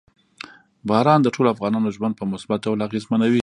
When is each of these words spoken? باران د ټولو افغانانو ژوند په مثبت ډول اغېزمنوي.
باران 0.87 1.19
د 1.23 1.27
ټولو 1.35 1.47
افغانانو 1.53 1.93
ژوند 1.95 2.13
په 2.19 2.25
مثبت 2.33 2.59
ډول 2.65 2.79
اغېزمنوي. 2.87 3.29